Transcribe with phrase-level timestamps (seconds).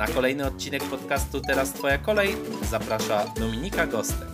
[0.00, 2.28] Na kolejny odcinek podcastu Teraz Twoja kolej
[2.62, 4.28] zaprasza Dominika Gostek.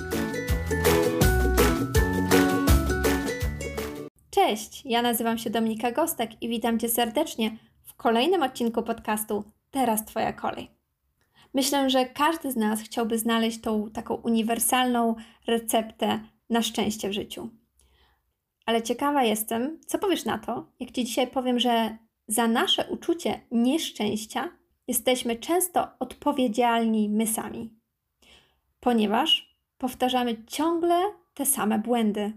[4.30, 10.04] Cześć, ja nazywam się Dominika Gostek i witam Cię serdecznie w kolejnym odcinku podcastu Teraz
[10.04, 10.70] Twoja kolej.
[11.54, 15.14] Myślę, że każdy z nas chciałby znaleźć tą taką uniwersalną
[15.46, 16.20] receptę
[16.50, 17.50] na szczęście w życiu.
[18.66, 21.96] Ale ciekawa jestem, co powiesz na to, jak Ci dzisiaj powiem, że
[22.28, 24.50] za nasze uczucie nieszczęścia
[24.88, 27.70] jesteśmy często odpowiedzialni my sami,
[28.80, 31.02] ponieważ powtarzamy ciągle
[31.34, 32.32] te same błędy.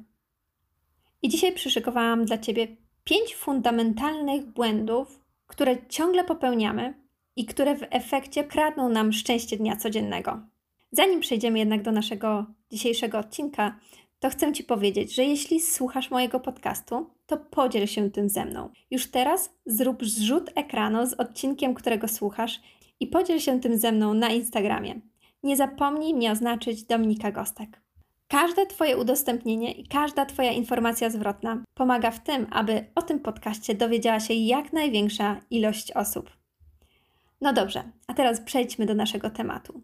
[1.22, 2.68] I dzisiaj przyszykowałam dla Ciebie
[3.04, 6.94] pięć fundamentalnych błędów, które ciągle popełniamy
[7.36, 10.40] i które w efekcie kradną nam szczęście dnia codziennego.
[10.92, 13.80] Zanim przejdziemy jednak do naszego dzisiejszego odcinka,
[14.20, 18.70] to chcę Ci powiedzieć, że jeśli słuchasz mojego podcastu, to podziel się tym ze mną.
[18.92, 22.62] Już teraz zrób zrzut ekranu z odcinkiem, którego słuchasz
[23.00, 25.02] i podziel się tym ze mną na Instagramie.
[25.44, 27.82] Nie zapomnij mnie oznaczyć Dominika Gostek.
[28.28, 33.76] Każde Twoje udostępnienie i każda Twoja informacja zwrotna pomaga w tym, aby o tym podcaście
[33.76, 36.30] dowiedziała się jak największa ilość osób.
[37.42, 39.82] No dobrze, a teraz przejdźmy do naszego tematu.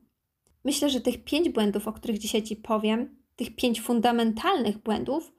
[0.63, 5.31] Myślę, że tych pięć błędów, o których dzisiaj Ci powiem, tych pięć fundamentalnych błędów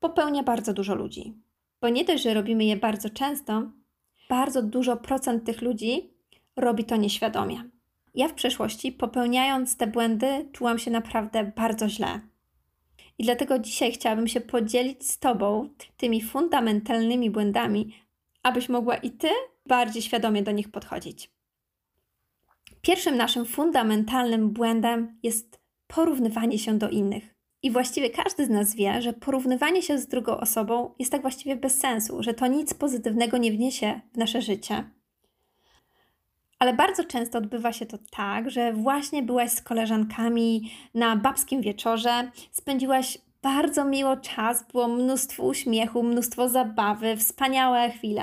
[0.00, 1.43] popełnia bardzo dużo ludzi.
[1.84, 3.62] Bo nie dość, że robimy je bardzo często,
[4.28, 6.10] bardzo dużo procent tych ludzi
[6.56, 7.70] robi to nieświadomie.
[8.14, 12.20] Ja w przeszłości, popełniając te błędy, czułam się naprawdę bardzo źle.
[13.18, 17.94] I dlatego dzisiaj chciałabym się podzielić z Tobą tymi fundamentalnymi błędami,
[18.42, 19.28] abyś mogła i Ty
[19.66, 21.30] bardziej świadomie do nich podchodzić.
[22.80, 27.33] Pierwszym naszym fundamentalnym błędem jest porównywanie się do innych.
[27.64, 31.56] I właściwie każdy z nas wie, że porównywanie się z drugą osobą jest tak właściwie
[31.56, 34.84] bez sensu, że to nic pozytywnego nie wniesie w nasze życie.
[36.58, 42.30] Ale bardzo często odbywa się to tak, że właśnie byłaś z koleżankami na babskim wieczorze,
[42.52, 48.22] spędziłaś bardzo miło czas, było mnóstwo uśmiechu, mnóstwo zabawy, wspaniałe chwile,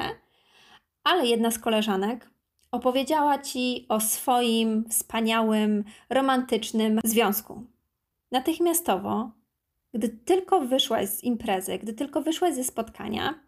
[1.03, 2.29] ale jedna z koleżanek
[2.71, 7.70] opowiedziała ci o swoim wspaniałym, romantycznym związku.
[8.31, 9.31] Natychmiastowo,
[9.93, 13.39] gdy tylko wyszłaś z imprezy, gdy tylko wyszłaś ze spotkania,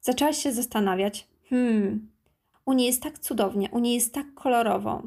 [0.00, 2.10] zaczęłaś się zastanawiać: hmm,
[2.64, 5.02] u niej jest tak cudownie, u niej jest tak kolorowo.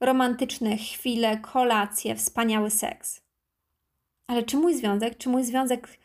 [0.00, 3.22] Romantyczne chwile, kolacje, wspaniały seks.
[4.26, 5.98] Ale czy mój związek, czy mój związek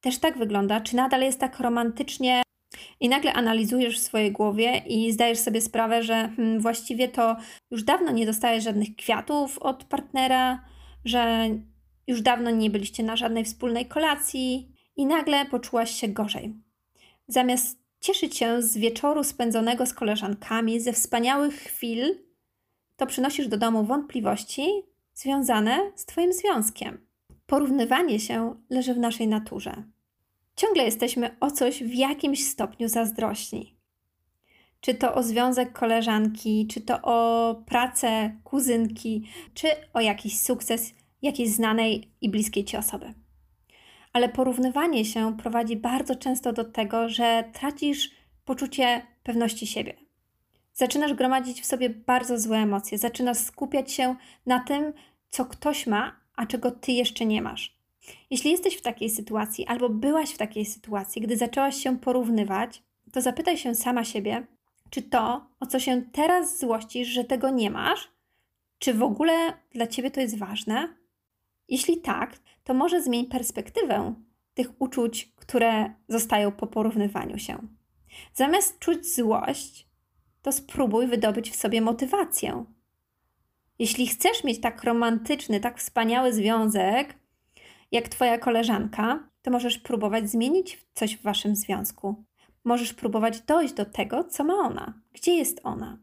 [0.00, 0.80] też tak wygląda?
[0.80, 2.42] Czy nadal jest tak romantycznie?
[3.00, 7.36] I nagle analizujesz w swojej głowie i zdajesz sobie sprawę, że hmm, właściwie to
[7.70, 10.64] już dawno nie dostajesz żadnych kwiatów od partnera,
[11.04, 11.48] że
[12.10, 16.54] już dawno nie byliście na żadnej wspólnej kolacji i nagle poczułaś się gorzej.
[17.28, 22.18] Zamiast cieszyć się z wieczoru spędzonego z koleżankami, ze wspaniałych chwil,
[22.96, 24.66] to przynosisz do domu wątpliwości
[25.14, 27.06] związane z Twoim związkiem.
[27.46, 29.82] Porównywanie się leży w naszej naturze.
[30.56, 33.76] Ciągle jesteśmy o coś w jakimś stopniu zazdrośni.
[34.80, 41.50] Czy to o związek koleżanki, czy to o pracę kuzynki, czy o jakiś sukces jakiejś
[41.50, 43.14] znanej i bliskiej ci osoby.
[44.12, 48.10] Ale porównywanie się prowadzi bardzo często do tego, że tracisz
[48.44, 49.94] poczucie pewności siebie.
[50.72, 54.16] Zaczynasz gromadzić w sobie bardzo złe emocje, zaczynasz skupiać się
[54.46, 54.92] na tym,
[55.30, 57.80] co ktoś ma, a czego ty jeszcze nie masz.
[58.30, 62.82] Jeśli jesteś w takiej sytuacji, albo byłaś w takiej sytuacji, gdy zaczęłaś się porównywać,
[63.12, 64.46] to zapytaj się sama siebie,
[64.90, 68.08] czy to, o co się teraz złościsz, że tego nie masz,
[68.78, 69.32] czy w ogóle
[69.74, 70.88] dla ciebie to jest ważne?
[71.70, 74.14] Jeśli tak, to może zmień perspektywę
[74.54, 77.58] tych uczuć, które zostają po porównywaniu się.
[78.34, 79.88] Zamiast czuć złość,
[80.42, 82.64] to spróbuj wydobyć w sobie motywację.
[83.78, 87.14] Jeśli chcesz mieć tak romantyczny, tak wspaniały związek,
[87.92, 92.24] jak Twoja koleżanka, to możesz próbować zmienić coś w Waszym związku.
[92.64, 95.98] Możesz próbować dojść do tego, co ma ona, gdzie jest ona.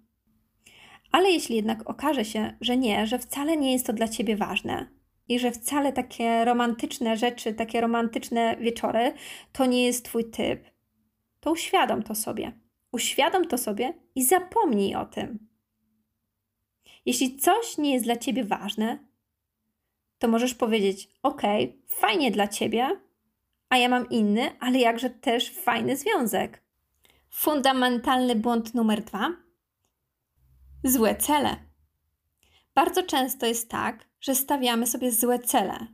[1.12, 4.97] Ale jeśli jednak okaże się, że nie, że wcale nie jest to dla Ciebie ważne,
[5.28, 9.14] i że wcale takie romantyczne rzeczy, takie romantyczne wieczory
[9.54, 10.64] to nie jest Twój typ,
[11.40, 12.52] to uświadom to sobie.
[12.92, 15.48] Uświadom to sobie i zapomnij o tym.
[17.06, 19.08] Jeśli coś nie jest dla Ciebie ważne,
[20.20, 21.42] to możesz powiedzieć: OK,
[21.88, 23.02] fajnie dla ciebie,
[23.70, 26.64] a ja mam inny, ale jakże też fajny związek.
[27.30, 29.36] Fundamentalny błąd numer dwa:
[30.84, 31.67] złe cele.
[32.78, 35.88] Bardzo często jest tak, że stawiamy sobie złe cele.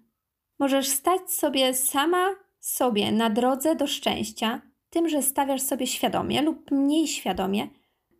[0.60, 6.72] Możesz stać sobie sama sobie na drodze do szczęścia tym, że stawiasz sobie świadomie lub
[6.72, 7.68] mniej świadomie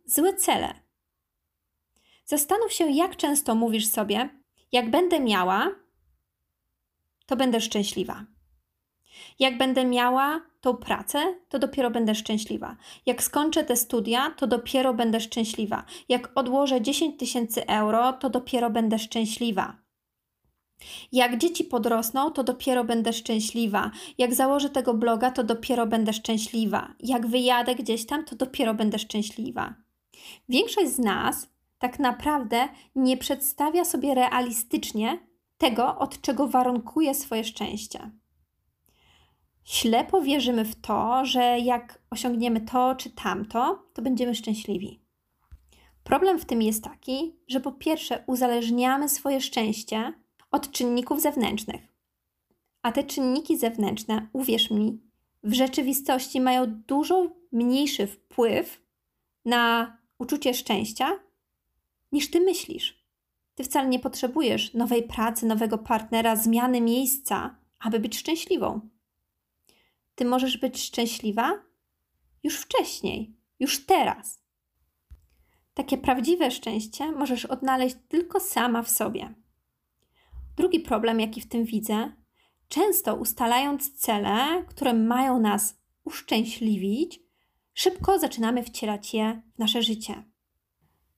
[0.04, 0.74] złe cele.
[2.24, 4.28] Zastanów się, jak często mówisz sobie:
[4.72, 5.70] Jak będę miała,
[7.26, 8.24] to będę szczęśliwa.
[9.38, 11.18] Jak będę miała tą pracę,
[11.48, 12.76] to dopiero będę szczęśliwa.
[13.06, 15.84] Jak skończę te studia, to dopiero będę szczęśliwa.
[16.08, 19.76] Jak odłożę 10 tysięcy euro, to dopiero będę szczęśliwa.
[21.12, 23.90] Jak dzieci podrosną, to dopiero będę szczęśliwa.
[24.18, 26.94] Jak założę tego bloga, to dopiero będę szczęśliwa.
[27.00, 29.74] Jak wyjadę gdzieś tam, to dopiero będę szczęśliwa.
[30.48, 35.18] Większość z nas tak naprawdę nie przedstawia sobie realistycznie
[35.58, 38.10] tego, od czego warunkuje swoje szczęście.
[39.64, 45.00] Ślepo wierzymy w to, że jak osiągniemy to czy tamto, to będziemy szczęśliwi.
[46.04, 50.12] Problem w tym jest taki, że po pierwsze uzależniamy swoje szczęście
[50.50, 51.80] od czynników zewnętrznych.
[52.82, 55.00] A te czynniki zewnętrzne, uwierz mi,
[55.44, 58.82] w rzeczywistości mają dużo mniejszy wpływ
[59.44, 61.18] na uczucie szczęścia
[62.12, 63.04] niż ty myślisz.
[63.54, 68.80] Ty wcale nie potrzebujesz nowej pracy, nowego partnera, zmiany miejsca, aby być szczęśliwą.
[70.14, 71.62] Ty możesz być szczęśliwa
[72.42, 74.44] już wcześniej, już teraz.
[75.74, 79.34] Takie prawdziwe szczęście możesz odnaleźć tylko sama w sobie.
[80.56, 82.12] Drugi problem, jaki w tym widzę,
[82.68, 87.20] często ustalając cele, które mają nas uszczęśliwić,
[87.74, 90.24] szybko zaczynamy wcielać je w nasze życie.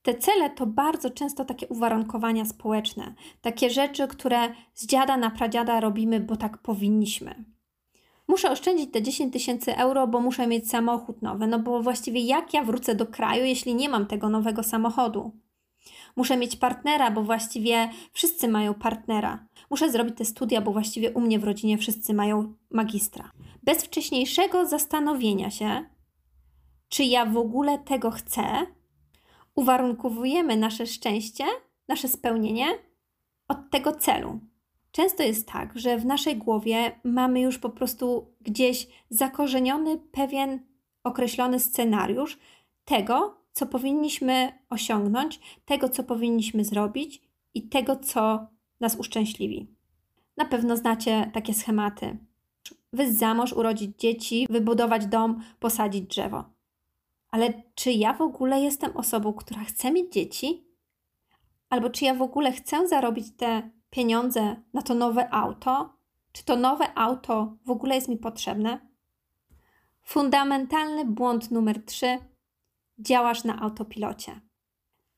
[0.01, 5.79] Te cele to bardzo często takie uwarunkowania społeczne, takie rzeczy, które z dziada na pradziada
[5.79, 7.56] robimy, bo tak powinniśmy.
[8.27, 12.53] Muszę oszczędzić te 10 tysięcy euro, bo muszę mieć samochód nowy, no bo właściwie jak
[12.53, 15.31] ja wrócę do kraju, jeśli nie mam tego nowego samochodu?
[16.15, 19.47] Muszę mieć partnera, bo właściwie wszyscy mają partnera.
[19.69, 23.31] Muszę zrobić te studia, bo właściwie u mnie w rodzinie wszyscy mają magistra.
[23.63, 25.85] Bez wcześniejszego zastanowienia się,
[26.89, 28.43] czy ja w ogóle tego chcę,
[29.55, 31.43] uwarunkowujemy nasze szczęście,
[31.87, 32.65] nasze spełnienie
[33.47, 34.39] od tego celu.
[34.97, 40.59] Często jest tak, że w naszej głowie mamy już po prostu gdzieś zakorzeniony pewien
[41.03, 42.37] określony scenariusz
[42.85, 47.21] tego, co powinniśmy osiągnąć, tego, co powinniśmy zrobić
[47.53, 48.47] i tego, co
[48.79, 49.67] nas uszczęśliwi.
[50.37, 52.17] Na pewno znacie takie schematy.
[52.93, 56.43] Wyjść za mąż, urodzić dzieci, wybudować dom, posadzić drzewo.
[57.31, 60.67] Ale czy ja w ogóle jestem osobą, która chce mieć dzieci?
[61.69, 65.93] Albo czy ja w ogóle chcę zarobić te pieniądze na to nowe auto?
[66.31, 68.89] Czy to nowe auto w ogóle jest mi potrzebne?
[70.03, 72.17] Fundamentalny błąd numer 3.
[72.99, 74.41] Działasz na autopilocie.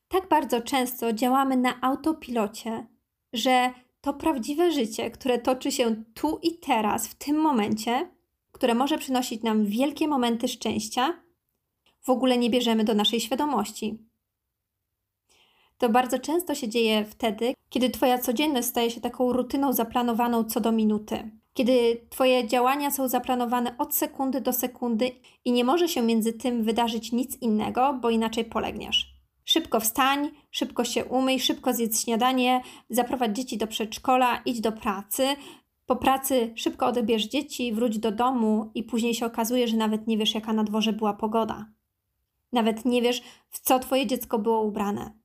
[0.08, 2.86] Tak bardzo często działamy na autopilocie,
[3.32, 8.10] że to prawdziwe życie, które toczy się tu i teraz, w tym momencie,
[8.52, 11.22] które może przynosić nam wielkie momenty szczęścia,
[12.00, 14.09] w ogóle nie bierzemy do naszej świadomości.
[15.80, 20.60] To bardzo często się dzieje wtedy, kiedy Twoja codzienność staje się taką rutyną zaplanowaną co
[20.60, 21.30] do minuty.
[21.54, 25.10] Kiedy Twoje działania są zaplanowane od sekundy do sekundy
[25.44, 29.14] i nie może się między tym wydarzyć nic innego, bo inaczej polegniesz.
[29.44, 35.26] Szybko wstań, szybko się umyj, szybko zjedz śniadanie, zaprowadź dzieci do przedszkola, idź do pracy.
[35.86, 40.18] Po pracy szybko odebierz dzieci, wróć do domu i później się okazuje, że nawet nie
[40.18, 41.66] wiesz, jaka na dworze była pogoda.
[42.52, 45.19] Nawet nie wiesz, w co Twoje dziecko było ubrane.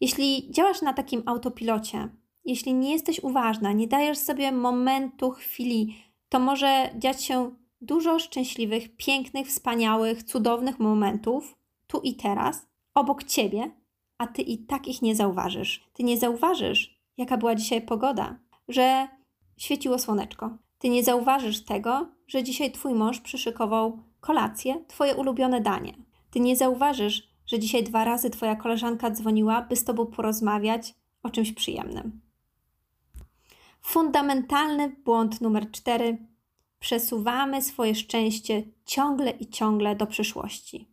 [0.00, 2.08] Jeśli działasz na takim autopilocie,
[2.44, 5.96] jeśli nie jesteś uważna, nie dajesz sobie momentu, chwili,
[6.28, 13.70] to może dziać się dużo szczęśliwych, pięknych, wspaniałych, cudownych momentów tu i teraz, obok ciebie,
[14.18, 15.88] a ty i tak ich nie zauważysz.
[15.92, 18.38] Ty nie zauważysz, jaka była dzisiaj pogoda,
[18.68, 19.08] że
[19.56, 20.58] świeciło słoneczko.
[20.78, 25.94] Ty nie zauważysz tego, że dzisiaj twój mąż przyszykował kolację, twoje ulubione danie.
[26.30, 31.30] Ty nie zauważysz, że dzisiaj dwa razy Twoja koleżanka dzwoniła, by z Tobą porozmawiać o
[31.30, 32.20] czymś przyjemnym.
[33.82, 36.18] Fundamentalny błąd numer cztery.
[36.78, 40.88] Przesuwamy swoje szczęście ciągle i ciągle do przyszłości.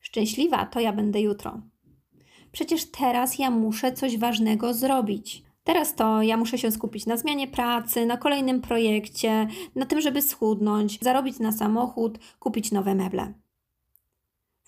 [0.00, 1.60] Szczęśliwa to ja będę jutro.
[2.52, 5.42] Przecież teraz ja muszę coś ważnego zrobić.
[5.64, 10.22] Teraz to ja muszę się skupić na zmianie pracy, na kolejnym projekcie, na tym, żeby
[10.22, 13.41] schudnąć, zarobić na samochód, kupić nowe meble.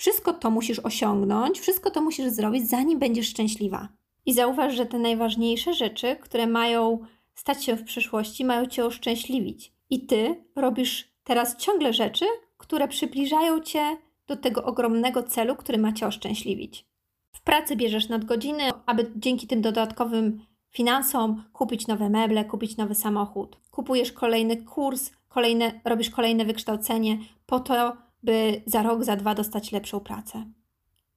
[0.04, 3.88] Wszystko to musisz osiągnąć, wszystko to musisz zrobić, zanim będziesz szczęśliwa.
[4.26, 6.98] I zauważ, że te najważniejsze rzeczy, które mają
[7.34, 9.72] stać się w przyszłości, mają cię uszczęśliwić.
[9.90, 12.24] I ty robisz teraz ciągle rzeczy,
[12.56, 13.96] które przybliżają cię
[14.26, 16.86] do tego ogromnego celu, który ma cię oszczęśliwić.
[17.32, 23.56] W pracy bierzesz nadgodziny, aby dzięki tym dodatkowym finansom kupić nowe meble, kupić nowy samochód.
[23.70, 29.72] Kupujesz kolejny kurs, kolejne, robisz kolejne wykształcenie po to, by za rok, za dwa dostać
[29.72, 30.44] lepszą pracę.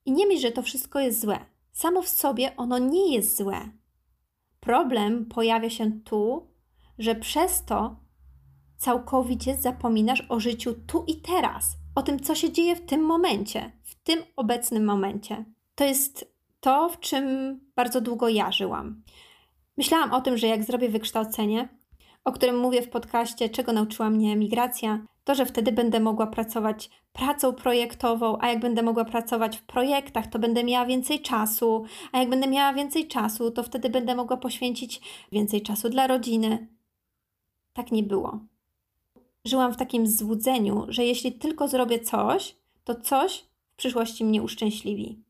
[0.04, 1.38] I nie myśl, że to wszystko jest złe.
[1.72, 3.68] Samo w sobie ono nie jest złe.
[4.60, 6.46] Problem pojawia się tu,
[6.98, 7.96] że przez to
[8.76, 13.72] całkowicie zapominasz o życiu tu i teraz, o tym, co się dzieje w tym momencie,
[13.82, 15.44] w tym obecnym momencie.
[15.74, 17.24] To jest to, w czym
[17.76, 19.02] bardzo długo ja żyłam.
[19.76, 21.68] Myślałam o tym, że jak zrobię wykształcenie,
[22.24, 26.90] o którym mówię w podcaście, czego nauczyła mnie migracja, to, że wtedy będę mogła pracować
[27.12, 32.18] pracą projektową, a jak będę mogła pracować w projektach, to będę miała więcej czasu, a
[32.18, 35.00] jak będę miała więcej czasu, to wtedy będę mogła poświęcić
[35.32, 36.68] więcej czasu dla rodziny.
[37.72, 38.40] Tak nie było.
[39.44, 45.22] Żyłam w takim złudzeniu, że jeśli tylko zrobię coś, to coś w przyszłości mnie uszczęśliwi.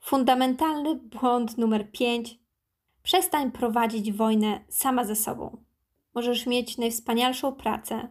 [0.00, 2.38] Fundamentalny błąd numer 5.
[3.02, 5.56] Przestań prowadzić wojnę sama ze sobą.
[6.14, 8.08] Możesz mieć najwspanialszą pracę,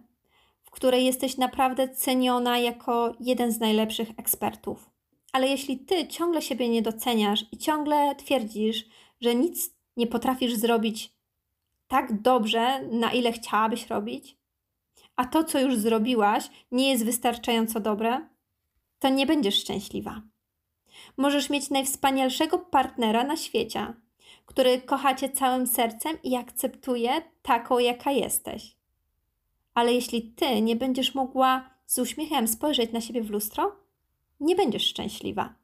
[0.73, 4.89] której jesteś naprawdę ceniona jako jeden z najlepszych ekspertów.
[5.31, 8.85] Ale jeśli ty ciągle siebie nie doceniasz i ciągle twierdzisz,
[9.21, 11.13] że nic nie potrafisz zrobić
[11.87, 14.37] tak dobrze, na ile chciałabyś robić,
[15.15, 18.27] a to, co już zrobiłaś, nie jest wystarczająco dobre,
[18.99, 20.21] to nie będziesz szczęśliwa.
[21.17, 23.93] Możesz mieć najwspanialszego partnera na świecie,
[24.45, 28.82] który kocha cię całym sercem i akceptuje taką, jaka jesteś.
[29.73, 33.75] Ale jeśli ty nie będziesz mogła z uśmiechem spojrzeć na siebie w lustro,
[34.39, 35.55] nie będziesz szczęśliwa.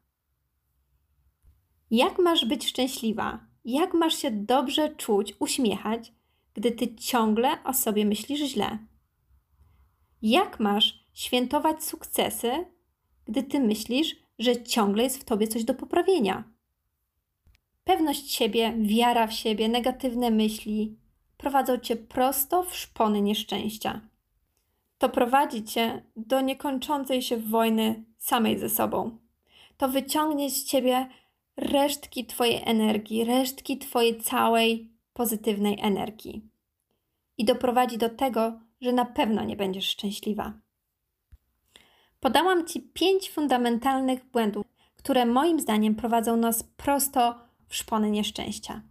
[1.90, 3.46] Jak masz być szczęśliwa?
[3.64, 6.12] Jak masz się dobrze czuć, uśmiechać,
[6.54, 8.78] gdy ty ciągle o sobie myślisz źle?
[10.22, 12.50] Jak masz świętować sukcesy,
[13.24, 16.44] gdy ty myślisz, że ciągle jest w tobie coś do poprawienia?
[17.84, 20.99] Pewność siebie, wiara w siebie, negatywne myśli
[21.40, 24.00] prowadzą cię prosto w szpony nieszczęścia.
[24.98, 29.18] To prowadzi cię do niekończącej się wojny samej ze sobą.
[29.76, 31.08] To wyciągnie z ciebie
[31.56, 36.48] resztki twojej energii, resztki twojej całej pozytywnej energii.
[37.38, 40.52] I doprowadzi do tego, że na pewno nie będziesz szczęśliwa.
[42.20, 44.66] Podałam Ci pięć fundamentalnych błędów,
[44.96, 47.34] które moim zdaniem prowadzą nas prosto
[47.68, 48.82] w szpony nieszczęścia.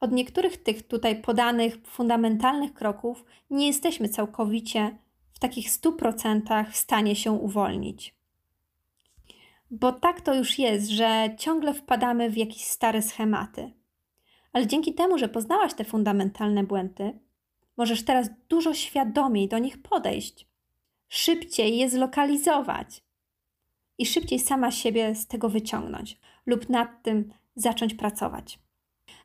[0.00, 4.98] Od niektórych tych tutaj podanych fundamentalnych kroków nie jesteśmy całkowicie
[5.32, 8.16] w takich 100% w stanie się uwolnić.
[9.70, 13.72] Bo tak to już jest, że ciągle wpadamy w jakieś stare schematy.
[14.52, 17.18] Ale dzięki temu, że poznałaś te fundamentalne błędy,
[17.76, 20.46] Możesz teraz dużo świadomiej do nich podejść,
[21.08, 23.02] szybciej je zlokalizować
[23.98, 28.58] i szybciej sama siebie z tego wyciągnąć lub nad tym zacząć pracować.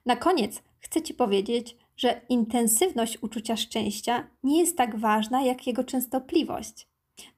[0.05, 5.83] Na koniec chcę Ci powiedzieć, że intensywność uczucia szczęścia nie jest tak ważna jak jego
[5.83, 6.87] częstotliwość.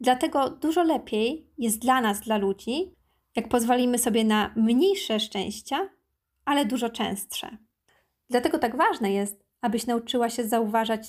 [0.01, 2.95] Dlatego dużo lepiej jest dla nas, dla ludzi,
[3.35, 5.89] jak pozwolimy sobie na mniejsze szczęścia,
[6.45, 7.57] ale dużo częstsze.
[8.29, 11.07] Dlatego tak ważne jest, abyś nauczyła się zauważać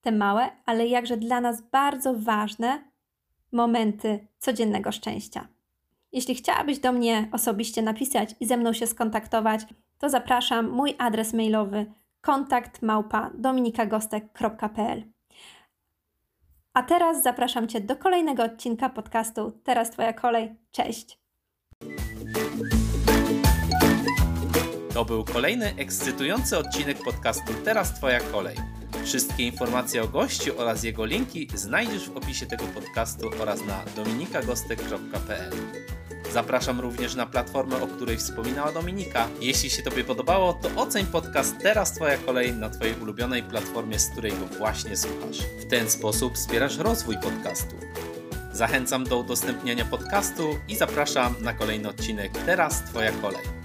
[0.00, 2.84] te małe, ale jakże dla nas bardzo ważne
[3.52, 5.48] momenty codziennego szczęścia.
[6.14, 9.60] Jeśli chciałabyś do mnie osobiście napisać i ze mną się skontaktować,
[9.98, 11.86] to zapraszam mój adres mailowy
[12.20, 12.80] kontakt.
[16.74, 20.54] A teraz zapraszam Cię do kolejnego odcinka podcastu Teraz Twoja kolej.
[20.70, 21.18] Cześć!
[24.94, 28.56] To był kolejny ekscytujący odcinek podcastu Teraz Twoja kolej.
[29.04, 35.52] Wszystkie informacje o gościu oraz jego linki znajdziesz w opisie tego podcastu oraz na dominikagostek.pl.
[36.34, 39.28] Zapraszam również na platformę, o której wspominała Dominika.
[39.40, 44.10] Jeśli się Tobie podobało, to oceń podcast Teraz Twoja kolej na Twojej ulubionej platformie, z
[44.10, 45.38] której go właśnie słuchasz.
[45.60, 47.76] W ten sposób wspierasz rozwój podcastu.
[48.52, 53.63] Zachęcam do udostępniania podcastu i zapraszam na kolejny odcinek Teraz Twoja kolej.